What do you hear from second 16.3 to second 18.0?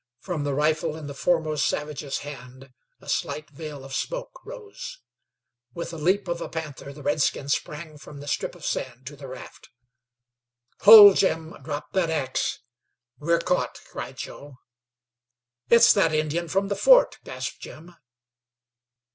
from the fort!" gasped Jim.